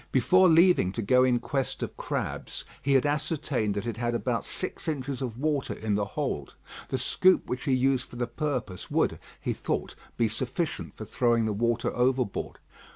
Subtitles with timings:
[0.11, 4.45] Before leaving to go in quest of crabs, he had ascertained that it had about
[4.45, 6.55] six inches of water in the hold.
[6.87, 11.45] The scoop which he used for the purpose would, he thought, be sufficient for throwing
[11.45, 12.57] the water overboard.